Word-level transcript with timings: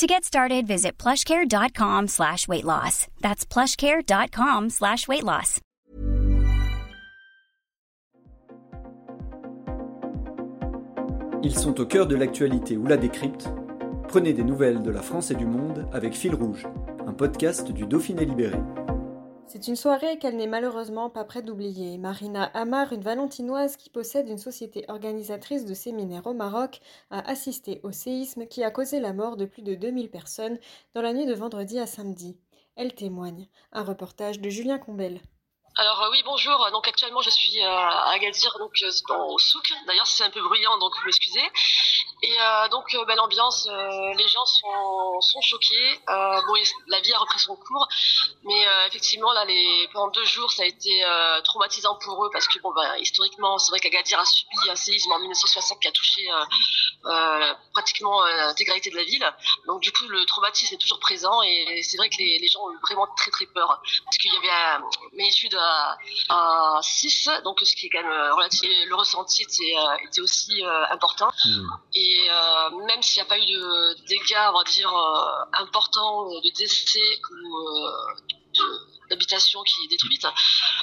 To 0.00 0.06
get 0.06 0.24
started, 0.24 0.66
visit 0.66 0.96
plushcare.com 0.96 2.08
slash 2.08 2.48
weight 2.48 2.64
loss. 2.64 3.06
That's 3.20 3.44
plushcare.com 3.44 4.70
slash 4.70 5.06
weight 5.06 5.24
loss. 5.24 5.60
Ils 11.42 11.54
sont 11.54 11.78
au 11.78 11.84
cœur 11.84 12.06
de 12.06 12.16
l'actualité 12.16 12.78
ou 12.78 12.86
la 12.86 12.96
décrypte. 12.96 13.50
Prenez 14.08 14.32
des 14.32 14.42
nouvelles 14.42 14.80
de 14.80 14.90
la 14.90 15.02
France 15.02 15.32
et 15.32 15.34
du 15.34 15.44
monde 15.44 15.86
avec 15.92 16.14
Fil 16.14 16.34
Rouge, 16.34 16.66
un 17.06 17.12
podcast 17.12 17.70
du 17.70 17.84
Dauphiné 17.84 18.24
Libéré. 18.24 18.56
C'est 19.52 19.66
une 19.66 19.74
soirée 19.74 20.16
qu'elle 20.20 20.36
n'est 20.36 20.46
malheureusement 20.46 21.10
pas 21.10 21.24
prête 21.24 21.44
d'oublier. 21.44 21.98
Marina 21.98 22.44
Amar, 22.54 22.92
une 22.92 23.02
valentinoise 23.02 23.76
qui 23.76 23.90
possède 23.90 24.28
une 24.28 24.38
société 24.38 24.84
organisatrice 24.86 25.64
de 25.64 25.74
séminaires 25.74 26.28
au 26.28 26.34
Maroc, 26.34 26.78
a 27.10 27.28
assisté 27.28 27.80
au 27.82 27.90
séisme 27.90 28.46
qui 28.46 28.62
a 28.62 28.70
causé 28.70 29.00
la 29.00 29.12
mort 29.12 29.36
de 29.36 29.46
plus 29.46 29.62
de 29.62 29.74
2000 29.74 30.08
personnes 30.08 30.56
dans 30.94 31.02
la 31.02 31.12
nuit 31.12 31.26
de 31.26 31.34
vendredi 31.34 31.80
à 31.80 31.88
samedi. 31.88 32.38
Elle 32.76 32.94
témoigne. 32.94 33.48
Un 33.72 33.82
reportage 33.82 34.38
de 34.38 34.48
Julien 34.50 34.78
Combel. 34.78 35.20
Alors 35.76 36.08
oui 36.12 36.22
bonjour, 36.24 36.68
donc 36.72 36.86
actuellement 36.86 37.20
je 37.20 37.30
suis 37.30 37.60
à 37.62 38.10
Agadir 38.10 38.56
donc 38.58 38.72
dans, 39.08 39.28
au 39.28 39.38
souk, 39.38 39.72
d'ailleurs 39.86 40.06
c'est 40.06 40.24
un 40.24 40.30
peu 40.30 40.42
bruyant 40.42 40.76
donc 40.78 40.92
vous 40.96 41.06
m'excusez. 41.06 41.42
Et 42.22 42.36
euh, 42.38 42.68
donc 42.68 42.94
ben, 43.06 43.16
l'ambiance, 43.16 43.66
euh, 43.70 44.12
les 44.14 44.28
gens 44.28 44.44
sont, 44.44 45.20
sont 45.22 45.40
choqués. 45.40 46.00
Euh, 46.08 46.40
bon, 46.46 46.54
la 46.88 47.00
vie 47.00 47.14
a 47.14 47.18
repris 47.18 47.38
son 47.38 47.56
cours, 47.56 47.88
mais 48.44 48.66
effectivement 48.86 49.32
là, 49.32 49.44
les, 49.46 49.88
pendant 49.92 50.08
deux 50.08 50.24
jours, 50.24 50.50
ça 50.52 50.62
a 50.62 50.66
été 50.66 51.02
traumatisant 51.44 51.96
pour 51.96 52.24
eux 52.24 52.30
parce 52.32 52.46
que 52.48 52.58
bon, 52.60 52.72
ben, 52.74 52.96
historiquement, 52.98 53.58
c'est 53.58 53.70
vrai 53.72 53.80
qu'Agadir 53.80 54.18
a 54.18 54.24
subi 54.24 54.70
un 54.70 54.76
séisme 54.76 55.12
en 55.12 55.18
1960 55.18 55.80
qui 55.80 55.88
a 55.88 55.92
touché 55.92 56.28
pratiquement 57.72 58.22
l'intégralité 58.26 58.90
de 58.90 58.96
la 58.96 59.04
ville. 59.04 59.26
Donc 59.66 59.80
du 59.80 59.90
coup, 59.92 60.06
le 60.08 60.24
traumatisme 60.26 60.74
est 60.74 60.78
toujours 60.78 61.00
présent 61.00 61.42
et 61.42 61.80
c'est 61.82 61.96
vrai 61.96 62.10
que 62.10 62.16
les, 62.18 62.38
les, 62.38 62.48
gens 62.48 62.60
ont 62.64 62.72
eu 62.72 62.78
vraiment 62.82 63.06
très 63.16 63.30
très 63.30 63.46
peur 63.46 63.80
parce 64.04 64.18
qu'il 64.18 64.32
y 64.32 64.36
avait 64.36 64.50
un, 64.50 64.82
une 65.12 65.20
étude 65.20 65.54
à, 65.54 65.96
à 66.28 66.80
6, 66.82 67.30
donc 67.44 67.60
ce 67.62 67.74
qui 67.74 67.86
est 67.86 67.90
quand 67.90 68.02
même 68.02 68.32
relativement 68.32 68.70
le 68.88 68.94
ressenti 68.94 69.42
était, 69.42 69.74
était 70.04 70.20
aussi 70.20 70.62
important. 70.90 71.30
Mmh. 71.44 71.68
Et 71.94 72.09
et 72.10 72.28
euh, 72.28 72.70
même 72.86 73.02
s'il 73.02 73.22
n'y 73.22 73.26
a 73.26 73.28
pas 73.28 73.38
eu 73.38 73.46
de 73.46 74.06
dégâts, 74.06 74.48
on 74.48 74.58
va 74.58 74.64
dire, 74.64 74.92
euh, 74.92 75.62
importants, 75.62 76.28
de 76.28 76.50
décès 76.58 76.98
ou 77.30 77.70
d'habitation 79.10 79.62
qui 79.62 79.84
est 79.84 79.88
détruite, 79.88 80.24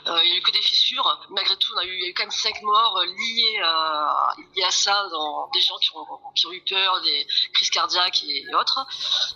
il 0.06 0.11
n'y 0.11 0.33
a 0.33 0.38
eu 0.38 0.42
que 0.42 0.52
des 0.52 0.61
fissures. 0.61 1.20
Malgré 1.30 1.56
tout, 1.58 1.72
on 1.75 1.80
a 1.80 1.86
eu, 1.86 1.94
il 1.94 2.02
y 2.02 2.06
a 2.06 2.09
eu 2.09 2.14
quand 2.14 2.23
même 2.23 2.31
cinq 2.31 2.61
morts 2.61 3.00
liés, 3.06 3.59
à 3.61 4.72
ça, 4.72 5.08
dans 5.11 5.50
des 5.53 5.61
gens 5.61 5.78
qui 5.81 5.89
ont, 5.95 6.06
qui 6.36 6.48
ont 6.48 6.52
eu 6.52 6.61
peur, 6.61 7.02
des 7.02 7.25
crises 7.53 7.70
cardiaques 7.70 8.23
et, 8.28 8.44
autres. 8.53 8.86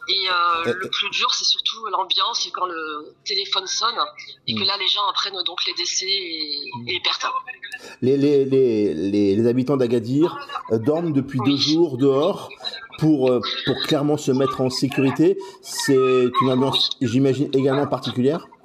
Et 0.10 0.28
le 0.66 0.90
plus 0.90 1.10
dur, 1.12 1.34
c'est 1.34 1.46
surtout 1.46 1.86
l'ambiance, 1.88 2.42
c'est 2.42 2.52
quand 2.52 2.66
le 2.66 3.16
téléphone 3.26 3.68
sonne 3.68 4.00
et 4.48 4.56
que 4.56 4.64
là, 4.64 4.76
les 4.78 4.88
gens 4.88 5.08
apprennent 5.10 5.42
donc 5.44 5.66
les 5.66 5.74
décès 5.74 6.06
et, 6.06 6.70
et 6.88 6.94
les 6.94 7.00
pertes 7.02 7.26
les, 8.02 8.18
les, 8.18 8.46
les, 8.46 9.36
les 9.36 9.48
habitants 9.48 9.78
d'Agadir 9.78 10.38
euh, 10.72 10.78
dorment 10.78 11.14
depuis 11.14 11.40
deux 11.46 11.58
jours 11.58 11.98
dehors 11.98 12.50
pour, 13.00 13.30
euh, 13.30 13.42
pour 13.66 13.76
clairement 13.84 14.18
se 14.18 14.32
mettre 14.32 14.62
en 14.62 14.70
sécurité. 14.70 15.38
C'est 15.62 15.96
une 16.42 16.52
ambiance, 16.52 16.90
j'imagine, 17.02 17.50
également 17.54 17.88
particulière? 17.88 18.46
euh, 18.46 18.61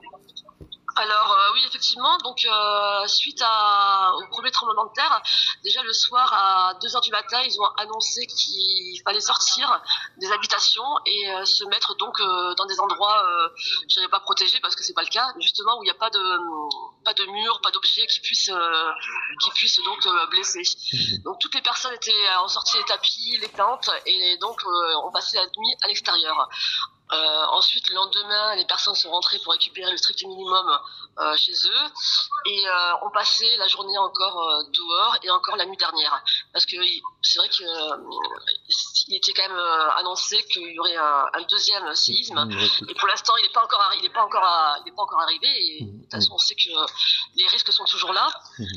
effectivement. 1.66 2.16
Donc 2.18 2.44
euh, 2.44 3.06
suite 3.06 3.42
à, 3.44 4.12
au 4.16 4.26
premier 4.28 4.50
tremblement 4.50 4.86
de 4.86 4.92
terre, 4.92 5.22
déjà 5.62 5.82
le 5.82 5.92
soir 5.92 6.32
à 6.32 6.74
2 6.80 6.96
heures 6.96 7.02
du 7.02 7.10
matin, 7.10 7.40
ils 7.44 7.60
ont 7.60 7.66
annoncé 7.78 8.26
qu'il 8.26 9.00
fallait 9.04 9.20
sortir 9.20 9.80
des 10.18 10.30
habitations 10.32 10.84
et 11.04 11.30
euh, 11.30 11.44
se 11.44 11.64
mettre 11.64 11.96
donc 11.96 12.20
dans 12.56 12.66
des 12.66 12.80
endroits, 12.80 13.22
je 13.88 13.94
dirais 13.94 14.08
pas 14.08 14.20
protégés 14.20 14.58
parce 14.60 14.74
que 14.74 14.82
c'est 14.82 14.94
pas 14.94 15.02
le 15.02 15.08
cas, 15.08 15.26
justement 15.40 15.78
où 15.78 15.82
il 15.82 15.86
n'y 15.86 15.90
a 15.90 15.94
pas 15.94 16.10
de 16.10 17.04
pas 17.04 17.14
de 17.14 17.24
murs, 17.26 17.60
pas 17.60 17.70
d'objets 17.70 18.06
qui 18.06 18.20
puissent 18.20 18.52
qui 19.40 19.50
puissent 19.50 19.80
donc 19.84 20.06
blesser. 20.30 20.62
Mmh. 20.62 21.22
Donc 21.24 21.38
toutes 21.38 21.54
les 21.54 21.62
personnes 21.62 21.94
étaient 21.94 22.28
en 22.38 22.48
sortie 22.48 22.76
les 22.76 22.84
tapis, 22.84 23.38
les 23.40 23.48
tentes 23.48 23.90
et 24.06 24.36
donc 24.38 24.60
on 25.04 25.12
passait 25.12 25.38
la 25.38 25.46
nuit 25.46 25.74
à 25.82 25.88
l'extérieur. 25.88 26.48
Euh, 27.12 27.46
ensuite, 27.52 27.88
le 27.88 27.94
lendemain, 27.94 28.56
les 28.56 28.64
personnes 28.64 28.94
sont 28.94 29.10
rentrées 29.10 29.38
pour 29.38 29.52
récupérer 29.52 29.90
le 29.90 29.96
strict 29.96 30.24
minimum 30.24 30.78
euh, 31.18 31.36
chez 31.36 31.52
eux 31.52 31.86
et 32.46 32.66
euh, 32.66 33.06
ont 33.06 33.10
passé 33.10 33.56
la 33.58 33.68
journée 33.68 33.96
encore 33.96 34.48
euh, 34.48 34.62
dehors 34.72 35.16
et 35.22 35.30
encore 35.30 35.56
la 35.56 35.66
nuit 35.66 35.76
dernière. 35.76 36.20
Parce 36.52 36.66
que 36.66 36.76
c'est 37.22 37.38
vrai 37.38 37.48
qu'il 37.48 37.66
euh, 37.66 37.96
était 39.10 39.32
quand 39.32 39.48
même 39.48 39.58
annoncé 39.96 40.42
qu'il 40.50 40.66
y 40.72 40.78
aurait 40.80 40.96
un, 40.96 41.26
un, 41.32 41.42
deuxième 41.42 41.94
séisme 41.94 42.48
et 42.88 42.94
pour 42.94 43.08
l'instant, 43.08 43.36
il 43.36 43.42
n'est 43.44 43.52
pas 43.52 43.64
encore, 43.64 43.92
il 43.98 44.04
est 44.04 44.10
pas 44.10 44.24
encore, 44.24 44.78
il 44.84 44.88
est 44.88 44.94
pas 44.94 45.02
encore 45.02 45.20
arrivé. 45.20 45.46
Et 45.46 45.84
de 45.84 46.02
toute 46.02 46.10
façon, 46.10 46.34
on 46.34 46.38
sait 46.38 46.56
que 46.56 46.70
les 47.36 47.46
risques 47.46 47.72
sont 47.72 47.84
toujours 47.84 48.12
là. 48.12 48.28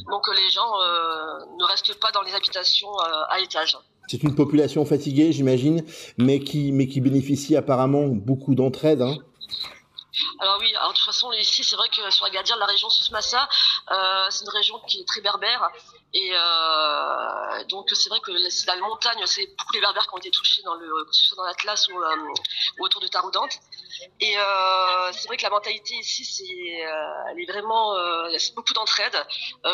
Donc, 0.10 0.28
les 0.36 0.50
gens 0.50 0.72
ne 0.78 1.66
restent 1.66 2.00
pas 2.00 2.12
dans 2.12 2.22
les 2.22 2.36
habitations 2.36 2.96
à 3.00 3.40
étage. 3.40 3.76
C'est 4.10 4.24
une 4.24 4.34
population 4.34 4.86
fatiguée, 4.86 5.32
j'imagine, 5.32 5.84
mais 6.18 6.40
qui, 6.40 6.72
mais 6.72 6.88
qui 6.88 7.00
bénéficie 7.00 7.56
apparemment 7.56 8.08
beaucoup 8.08 8.56
d'entraide. 8.56 9.04
Hein. 9.04 9.20
Alors 10.40 10.58
oui, 10.60 10.76
alors 10.76 10.92
de 10.92 10.98
toute 10.98 11.06
façon 11.06 11.32
ici 11.34 11.64
c'est 11.64 11.76
vrai 11.76 11.90
que 11.90 12.10
sur 12.10 12.26
Agadir, 12.26 12.58
la 12.58 12.66
région 12.66 12.90
Soussmassa, 12.90 13.48
euh, 13.92 14.26
c'est 14.30 14.44
une 14.46 14.52
région 14.52 14.80
qui 14.88 15.02
est 15.02 15.08
très 15.08 15.22
berbère 15.22 15.70
et 16.14 16.32
euh, 16.34 17.64
donc 17.66 17.90
c'est 17.94 18.10
vrai 18.10 18.20
que 18.20 18.32
la 18.32 18.76
montagne, 18.78 19.22
c'est 19.26 19.46
beaucoup 19.58 19.74
les 19.74 19.82
berbères 19.82 20.08
qui 20.08 20.14
ont 20.14 20.18
été 20.18 20.32
touchés 20.32 20.64
dans 20.64 20.74
le, 20.74 21.06
que 21.06 21.12
ce 21.12 21.28
soit 21.28 21.38
dans 21.38 21.44
l'Atlas 21.44 21.88
ou, 21.90 22.02
euh, 22.02 22.16
ou, 22.80 22.86
autour 22.86 23.00
de 23.02 23.08
Taroudante. 23.08 23.52
Et 24.20 24.38
euh, 24.38 25.12
c'est 25.12 25.28
vrai 25.28 25.38
que 25.38 25.44
la 25.44 25.52
mentalité 25.52 25.94
ici, 25.96 26.26
c'est, 26.26 27.46
vraiment, 27.52 27.96
beaucoup 28.56 28.74
d'entraide, 28.74 29.16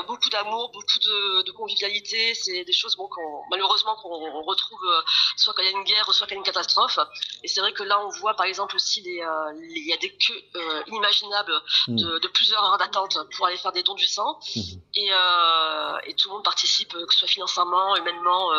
beaucoup 0.08 0.30
d'amour, 0.30 0.72
beaucoup 0.72 1.00
de, 1.00 1.52
convivialité. 1.52 2.34
C'est 2.34 2.66
des 2.66 2.74
choses 2.74 2.98
bon, 2.98 3.10
malheureusement 3.50 3.96
qu'on 3.96 4.42
retrouve 4.44 4.86
soit 5.38 5.54
quand 5.54 5.62
il 5.62 5.72
y 5.72 5.74
a 5.74 5.78
une 5.78 5.84
guerre, 5.84 6.12
soit 6.14 6.28
quand 6.28 6.32
il 6.32 6.36
y 6.36 6.38
a 6.38 6.40
une 6.40 6.44
catastrophe. 6.44 7.00
Et 7.44 7.48
c'est 7.48 7.62
vrai 7.62 7.72
que 7.72 7.84
là, 7.84 8.00
on 8.02 8.10
voit 8.10 8.34
par 8.34 8.46
exemple 8.46 8.76
aussi 8.76 9.02
il 9.06 9.88
y 9.88 9.94
a 9.94 9.98
des 9.98 10.10
queues 10.26 10.42
inimaginables 10.88 11.54
mmh. 11.88 11.96
de, 11.96 12.20
de, 12.20 12.28
plusieurs 12.30 12.64
heures 12.64 12.78
d'attente 12.78 13.18
pour 13.36 13.48
aller 13.48 13.58
faire 13.58 13.72
des 13.72 13.84
dons 13.84 13.96
du 13.96 14.08
sang. 14.08 14.40
Mmh. 14.56 14.60
Et, 14.96 15.10
et 16.08 16.14
tout 16.16 16.30
le 16.30 16.34
monde 16.36 16.44
participe, 16.44 16.94
que 16.94 17.14
ce 17.14 17.20
soit 17.20 17.28
financièrement, 17.28 17.96
humainement, 17.96 18.52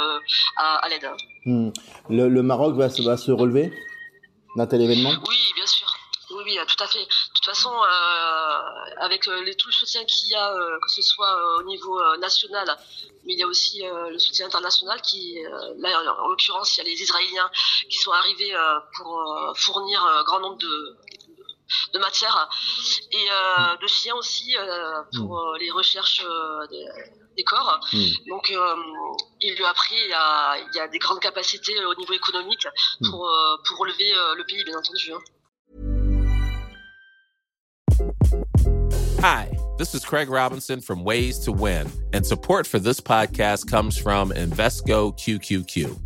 à, 0.56 0.77
à 0.77 0.88
l'aide. 0.88 1.10
Mmh. 1.44 1.71
Le, 2.10 2.28
le, 2.28 2.43
Maroc 2.43 2.75
va, 2.77 2.88
va 2.88 3.16
se 3.16 3.31
relever 3.31 3.72
d'un 4.56 4.66
tel 4.66 4.81
événement? 4.81 5.12
Oui, 5.28 5.53
bien 5.54 5.66
sûr. 5.66 5.87
Oui, 6.31 6.43
oui, 6.44 6.59
tout 6.66 6.82
à 6.82 6.88
fait. 6.88 7.04
De 7.04 7.34
toute 7.34 7.44
façon, 7.44 7.71
euh, 7.71 8.59
avec 8.98 9.28
euh, 9.28 9.44
les, 9.44 9.54
tout 9.54 9.69
le 9.69 9.72
soutien 9.72 10.04
qu'il 10.04 10.28
y 10.31 10.34
a, 10.34 10.53
euh, 10.53 10.78
que 10.81 10.91
ce 10.91 11.00
soit 11.00 11.33
euh, 11.33 11.60
au 11.60 11.62
niveau 11.62 12.00
euh, 12.00 12.16
national, 12.16 12.66
mais 13.25 13.34
il 13.34 13.38
y 13.38 13.44
a 13.44 13.47
aussi 13.47 13.87
euh, 13.87 14.10
le 14.10 14.19
soutien 14.19 14.47
international 14.47 15.00
qui, 15.03 15.38
là, 15.78 16.03
en, 16.19 16.28
l'occurrence, 16.28 16.77
il 16.77 16.78
y 16.78 16.81
a 16.81 16.84
les 16.84 17.00
Israéliens 17.00 17.48
qui 17.88 17.98
sont 17.98 18.10
arrivés 18.10 18.53
pour 18.97 19.25
fournir 19.54 20.03
un 20.04 20.25
grand 20.25 20.41
nombre 20.41 20.59
de, 20.59 20.97
de 21.93 21.99
matières 21.99 22.49
et 23.12 23.27
de 23.81 23.87
chiens 23.87 24.15
aussi 24.15 24.54
pour 25.15 25.34
mmh. 25.34 25.59
les 25.60 25.71
recherches 25.71 26.24
des, 26.71 26.86
des 27.36 27.45
corps. 27.45 27.80
Mmh. 27.92 28.07
Donc, 28.28 28.53
il 29.41 29.54
lui 29.54 29.65
a 29.65 29.74
pris, 29.74 29.97
il 29.97 30.10
y 30.10 30.15
a, 30.15 30.57
il 30.59 30.77
y 30.77 30.80
a 30.80 30.89
des 30.89 30.98
grandes 30.98 31.21
capacités 31.21 31.72
au 31.84 31.95
niveau 31.95 32.13
économique 32.13 32.66
pour, 33.04 33.27
mmh. 33.27 33.63
pour 33.66 33.78
relever 33.78 34.13
le 34.36 34.45
pays, 34.45 34.65
bien 34.65 34.78
entendu. 34.78 35.13
Hein. 35.13 35.21
Hi, 39.21 39.48
this 39.78 39.95
is 39.95 40.04
Craig 40.04 40.28
Robinson 40.28 40.80
from 40.80 41.03
Ways 41.03 41.39
to 41.41 41.53
Win, 41.53 41.91
and 42.13 42.24
support 42.24 42.66
for 42.66 42.78
this 42.78 43.01
podcast 43.01 43.68
comes 43.68 43.97
from 43.97 44.30
Invesco 44.30 45.16
QQQ. 45.16 46.05